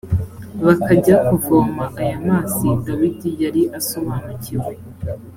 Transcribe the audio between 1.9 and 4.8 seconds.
aya mazi dawidi yari asobanukiwe